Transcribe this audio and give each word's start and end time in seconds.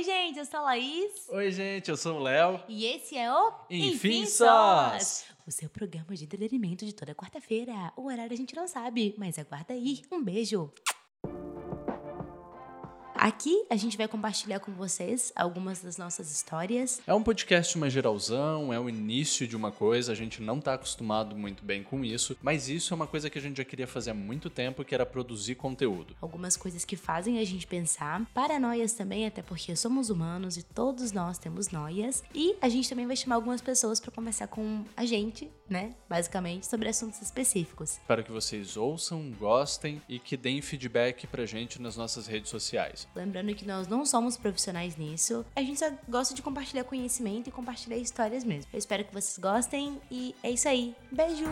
Oi, 0.00 0.04
gente, 0.04 0.38
eu 0.38 0.46
sou 0.46 0.60
a 0.60 0.62
Laís. 0.62 1.28
Oi, 1.28 1.52
gente, 1.52 1.90
eu 1.90 1.96
sou 1.98 2.16
o 2.16 2.22
Léo. 2.22 2.58
E 2.66 2.86
esse 2.86 3.18
é 3.18 3.30
o 3.30 3.52
Enfim 3.68 4.24
Sós. 4.24 5.26
O 5.46 5.50
seu 5.50 5.68
programa 5.68 6.16
de 6.16 6.24
entretenimento 6.24 6.86
de 6.86 6.94
toda 6.94 7.14
quarta-feira. 7.14 7.92
O 7.94 8.06
horário 8.06 8.32
a 8.32 8.36
gente 8.36 8.56
não 8.56 8.66
sabe, 8.66 9.14
mas 9.18 9.38
aguarda 9.38 9.74
aí. 9.74 10.00
Um 10.10 10.24
beijo. 10.24 10.72
Aqui 13.22 13.66
a 13.68 13.76
gente 13.76 13.98
vai 13.98 14.08
compartilhar 14.08 14.60
com 14.60 14.72
vocês 14.72 15.30
algumas 15.36 15.82
das 15.82 15.98
nossas 15.98 16.32
histórias. 16.32 17.02
É 17.06 17.12
um 17.12 17.22
podcast 17.22 17.76
mais 17.76 17.92
geralzão, 17.92 18.72
é 18.72 18.80
o 18.80 18.88
início 18.88 19.46
de 19.46 19.54
uma 19.54 19.70
coisa, 19.70 20.10
a 20.10 20.14
gente 20.14 20.40
não 20.40 20.58
tá 20.58 20.72
acostumado 20.72 21.36
muito 21.36 21.62
bem 21.62 21.82
com 21.82 22.02
isso, 22.02 22.34
mas 22.40 22.70
isso 22.70 22.94
é 22.94 22.96
uma 22.96 23.06
coisa 23.06 23.28
que 23.28 23.38
a 23.38 23.42
gente 23.42 23.58
já 23.58 23.64
queria 23.64 23.86
fazer 23.86 24.12
há 24.12 24.14
muito 24.14 24.48
tempo, 24.48 24.82
que 24.82 24.94
era 24.94 25.04
produzir 25.04 25.56
conteúdo. 25.56 26.16
Algumas 26.18 26.56
coisas 26.56 26.82
que 26.82 26.96
fazem 26.96 27.38
a 27.38 27.44
gente 27.44 27.66
pensar, 27.66 28.24
paranoias 28.32 28.94
também, 28.94 29.26
até 29.26 29.42
porque 29.42 29.76
somos 29.76 30.08
humanos 30.08 30.56
e 30.56 30.62
todos 30.62 31.12
nós 31.12 31.36
temos 31.36 31.68
noias. 31.68 32.24
E 32.34 32.56
a 32.58 32.70
gente 32.70 32.88
também 32.88 33.06
vai 33.06 33.16
chamar 33.16 33.34
algumas 33.34 33.60
pessoas 33.60 34.00
para 34.00 34.10
conversar 34.10 34.46
com 34.46 34.82
a 34.96 35.04
gente, 35.04 35.50
né, 35.68 35.94
basicamente, 36.08 36.66
sobre 36.66 36.88
assuntos 36.88 37.20
específicos. 37.20 37.98
Espero 37.98 38.24
que 38.24 38.32
vocês 38.32 38.78
ouçam, 38.78 39.30
gostem 39.38 40.00
e 40.08 40.18
que 40.18 40.38
deem 40.38 40.62
feedback 40.62 41.26
pra 41.26 41.44
gente 41.44 41.82
nas 41.82 41.98
nossas 41.98 42.26
redes 42.26 42.48
sociais. 42.48 43.09
Lembrando 43.14 43.54
que 43.54 43.66
nós 43.66 43.88
não 43.88 44.04
somos 44.06 44.36
profissionais 44.36 44.96
nisso, 44.96 45.44
a 45.54 45.62
gente 45.62 45.78
só 45.78 45.90
gosta 46.08 46.34
de 46.34 46.42
compartilhar 46.42 46.84
conhecimento 46.84 47.48
e 47.48 47.52
compartilhar 47.52 47.96
histórias 47.96 48.44
mesmo. 48.44 48.70
Eu 48.72 48.78
espero 48.78 49.04
que 49.04 49.12
vocês 49.12 49.38
gostem 49.38 50.00
e 50.10 50.34
é 50.42 50.50
isso 50.50 50.68
aí. 50.68 50.94
Beijo! 51.10 51.44